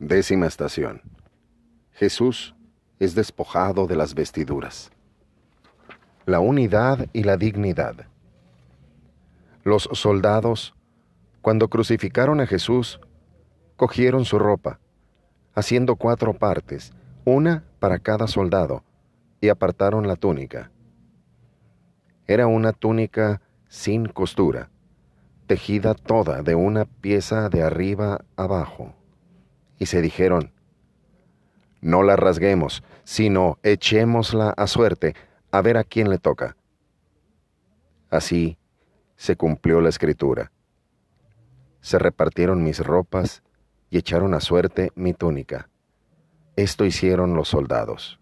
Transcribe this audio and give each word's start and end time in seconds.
Décima 0.00 0.46
estación. 0.46 1.02
Jesús 1.92 2.56
es 2.98 3.14
despojado 3.14 3.86
de 3.86 3.94
las 3.94 4.14
vestiduras. 4.14 4.90
La 6.26 6.40
unidad 6.40 7.06
y 7.12 7.22
la 7.22 7.36
dignidad. 7.36 8.08
Los 9.62 9.88
soldados, 9.92 10.74
cuando 11.42 11.68
crucificaron 11.68 12.40
a 12.40 12.46
Jesús, 12.46 12.98
cogieron 13.76 14.24
su 14.24 14.40
ropa, 14.40 14.80
haciendo 15.54 15.94
cuatro 15.94 16.34
partes, 16.34 16.92
una 17.24 17.62
para 17.78 18.00
cada 18.00 18.26
soldado, 18.26 18.82
y 19.40 19.48
apartaron 19.48 20.08
la 20.08 20.16
túnica. 20.16 20.72
Era 22.26 22.48
una 22.48 22.72
túnica 22.72 23.42
sin 23.68 24.06
costura, 24.06 24.70
tejida 25.46 25.94
toda 25.94 26.42
de 26.42 26.56
una 26.56 26.84
pieza 26.84 27.48
de 27.48 27.62
arriba 27.62 28.24
abajo. 28.34 28.92
Y 29.84 29.86
se 29.86 30.00
dijeron, 30.00 30.50
no 31.82 32.02
la 32.02 32.16
rasguemos, 32.16 32.82
sino 33.04 33.58
echémosla 33.62 34.48
a 34.48 34.66
suerte, 34.66 35.14
a 35.50 35.60
ver 35.60 35.76
a 35.76 35.84
quién 35.84 36.08
le 36.08 36.16
toca. 36.16 36.56
Así 38.08 38.56
se 39.16 39.36
cumplió 39.36 39.82
la 39.82 39.90
escritura. 39.90 40.52
Se 41.82 41.98
repartieron 41.98 42.64
mis 42.64 42.78
ropas 42.78 43.42
y 43.90 43.98
echaron 43.98 44.32
a 44.32 44.40
suerte 44.40 44.90
mi 44.94 45.12
túnica. 45.12 45.68
Esto 46.56 46.86
hicieron 46.86 47.34
los 47.34 47.48
soldados. 47.48 48.18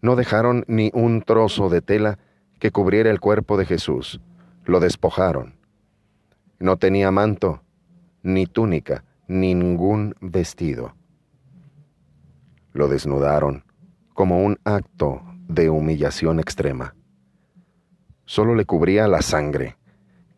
No 0.00 0.14
dejaron 0.14 0.64
ni 0.68 0.92
un 0.94 1.22
trozo 1.22 1.70
de 1.70 1.82
tela 1.82 2.20
que 2.60 2.70
cubriera 2.70 3.10
el 3.10 3.18
cuerpo 3.18 3.56
de 3.56 3.66
Jesús. 3.66 4.20
Lo 4.64 4.78
despojaron. 4.78 5.56
No 6.60 6.76
tenía 6.76 7.10
manto, 7.10 7.64
ni 8.22 8.46
túnica, 8.46 9.02
ni 9.02 9.11
ningún 9.32 10.14
vestido. 10.20 10.94
Lo 12.72 12.88
desnudaron 12.88 13.64
como 14.14 14.44
un 14.44 14.58
acto 14.64 15.22
de 15.48 15.70
humillación 15.70 16.38
extrema. 16.38 16.94
Solo 18.24 18.54
le 18.54 18.64
cubría 18.64 19.08
la 19.08 19.22
sangre 19.22 19.76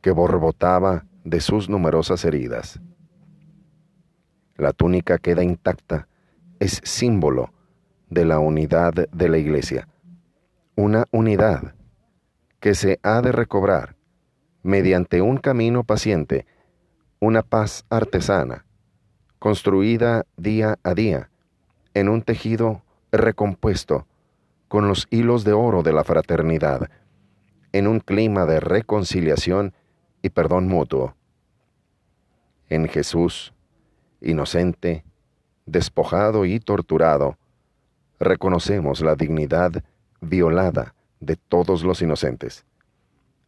que 0.00 0.10
borbotaba 0.10 1.06
de 1.24 1.40
sus 1.40 1.68
numerosas 1.68 2.24
heridas. 2.24 2.80
La 4.56 4.72
túnica 4.72 5.18
queda 5.18 5.42
intacta, 5.42 6.08
es 6.60 6.80
símbolo 6.84 7.52
de 8.08 8.24
la 8.24 8.38
unidad 8.38 8.92
de 8.92 9.28
la 9.28 9.38
iglesia, 9.38 9.88
una 10.76 11.06
unidad 11.10 11.74
que 12.60 12.74
se 12.74 13.00
ha 13.02 13.20
de 13.20 13.32
recobrar 13.32 13.96
mediante 14.62 15.20
un 15.20 15.36
camino 15.36 15.84
paciente, 15.84 16.46
una 17.20 17.42
paz 17.42 17.84
artesana, 17.90 18.63
construida 19.44 20.24
día 20.38 20.78
a 20.82 20.94
día, 20.94 21.28
en 21.92 22.08
un 22.08 22.22
tejido 22.22 22.82
recompuesto 23.12 24.06
con 24.68 24.88
los 24.88 25.06
hilos 25.10 25.44
de 25.44 25.52
oro 25.52 25.82
de 25.82 25.92
la 25.92 26.02
fraternidad, 26.02 26.88
en 27.72 27.86
un 27.86 28.00
clima 28.00 28.46
de 28.46 28.58
reconciliación 28.58 29.74
y 30.22 30.30
perdón 30.30 30.66
mutuo. 30.66 31.14
En 32.70 32.88
Jesús, 32.88 33.52
inocente, 34.22 35.04
despojado 35.66 36.46
y 36.46 36.58
torturado, 36.58 37.36
reconocemos 38.18 39.02
la 39.02 39.14
dignidad 39.14 39.84
violada 40.22 40.94
de 41.20 41.36
todos 41.36 41.84
los 41.84 42.00
inocentes, 42.00 42.64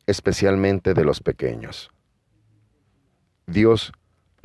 especialmente 0.06 0.92
de 0.92 1.04
los 1.06 1.22
pequeños. 1.22 1.90
Dios 3.46 3.94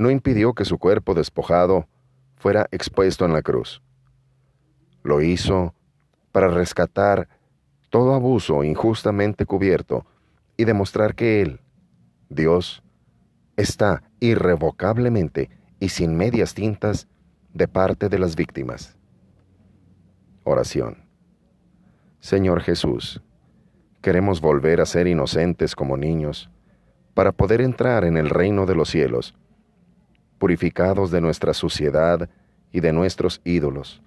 no 0.02 0.10
impidió 0.10 0.54
que 0.54 0.66
su 0.66 0.80
cuerpo 0.80 1.14
despojado 1.14 1.88
fuera 2.36 2.68
expuesto 2.72 3.24
en 3.24 3.34
la 3.34 3.44
cruz. 3.44 3.84
Lo 5.04 5.22
hizo 5.22 5.76
para 6.32 6.48
rescatar 6.48 7.30
todo 7.92 8.16
abuso 8.16 8.64
injustamente 8.64 9.46
cubierto 9.46 10.06
y 10.58 10.66
demostrar 10.66 11.14
que 11.14 11.42
Él, 11.42 11.60
Dios, 12.30 12.82
está 13.58 14.02
irrevocablemente 14.20 15.52
y 15.80 15.90
sin 15.90 16.16
medias 16.16 16.56
tintas 16.56 17.08
de 17.54 17.68
parte 17.68 18.10
de 18.10 18.18
las 18.18 18.36
víctimas. 18.36 18.98
Oración. 20.44 20.98
Señor 22.20 22.62
Jesús, 22.62 23.22
queremos 24.02 24.42
volver 24.42 24.82
a 24.82 24.86
ser 24.86 25.06
inocentes 25.06 25.76
como 25.76 25.96
niños 25.96 26.50
para 27.14 27.32
poder 27.32 27.62
entrar 27.62 28.04
en 28.04 28.18
el 28.18 28.30
reino 28.30 28.66
de 28.66 28.74
los 28.76 28.90
cielos, 28.90 29.36
purificados 30.42 31.12
de 31.12 31.22
nuestra 31.22 31.54
suciedad 31.54 32.28
y 32.72 32.80
de 32.80 32.92
nuestros 32.92 33.42
ídolos. 33.44 34.02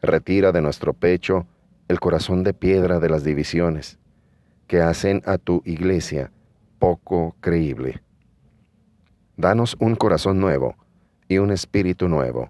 Retira 0.00 0.52
de 0.52 0.62
nuestro 0.62 0.92
pecho 0.92 1.48
el 1.88 1.98
corazón 1.98 2.44
de 2.44 2.54
piedra 2.54 3.00
de 3.00 3.08
las 3.08 3.24
divisiones, 3.24 3.98
que 4.68 4.80
hacen 4.80 5.22
a 5.26 5.36
tu 5.38 5.62
iglesia 5.64 6.30
poco 6.78 7.34
creíble. 7.40 8.02
Danos 9.36 9.76
un 9.80 9.96
corazón 9.96 10.38
nuevo 10.38 10.76
y 11.26 11.38
un 11.38 11.50
espíritu 11.50 12.06
nuevo, 12.06 12.48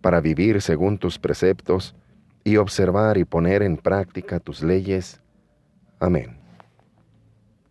para 0.00 0.20
vivir 0.20 0.62
según 0.62 0.98
tus 0.98 1.18
preceptos 1.18 1.96
y 2.44 2.58
observar 2.58 3.18
y 3.18 3.24
poner 3.24 3.60
en 3.64 3.76
práctica 3.76 4.38
tus 4.38 4.62
leyes. 4.62 5.20
Amén. 5.98 6.43